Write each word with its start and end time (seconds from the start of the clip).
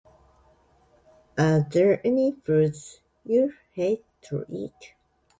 Are 1.37 1.59
there 1.69 2.01
any 2.03 2.31
foods 2.31 3.01
you 3.23 3.53
hate 3.75 4.03
to 4.29 4.43
eat? 4.49 4.95